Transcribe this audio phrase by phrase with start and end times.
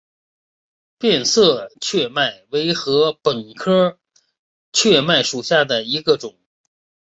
[0.97, 3.99] 变色雀麦为禾本科
[4.73, 6.39] 雀麦属下的一个种。